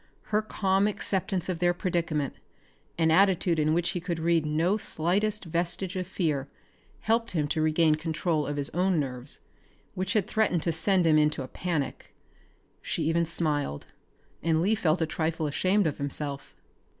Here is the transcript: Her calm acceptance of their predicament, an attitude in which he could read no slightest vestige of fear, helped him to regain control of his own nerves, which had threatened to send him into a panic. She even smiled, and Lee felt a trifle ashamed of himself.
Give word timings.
Her 0.33 0.41
calm 0.41 0.87
acceptance 0.87 1.47
of 1.47 1.59
their 1.59 1.75
predicament, 1.75 2.33
an 2.97 3.11
attitude 3.11 3.59
in 3.59 3.71
which 3.71 3.91
he 3.91 3.99
could 3.99 4.17
read 4.17 4.47
no 4.47 4.75
slightest 4.75 5.45
vestige 5.45 5.95
of 5.95 6.07
fear, 6.07 6.49
helped 7.01 7.33
him 7.33 7.47
to 7.49 7.61
regain 7.61 7.93
control 7.93 8.47
of 8.47 8.57
his 8.57 8.71
own 8.71 8.99
nerves, 8.99 9.41
which 9.93 10.13
had 10.13 10.25
threatened 10.27 10.63
to 10.63 10.71
send 10.71 11.05
him 11.05 11.19
into 11.19 11.43
a 11.43 11.47
panic. 11.47 12.15
She 12.81 13.03
even 13.03 13.27
smiled, 13.27 13.85
and 14.41 14.59
Lee 14.59 14.73
felt 14.73 15.03
a 15.03 15.05
trifle 15.05 15.45
ashamed 15.45 15.85
of 15.85 15.99
himself. 15.99 16.55